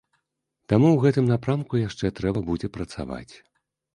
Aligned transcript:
Таму 0.71 0.85
ў 0.91 0.97
гэтым 1.03 1.27
напрамку 1.33 1.81
яшчэ 1.87 2.11
трэба 2.19 2.43
будзе 2.49 2.67
працаваць. 2.79 3.33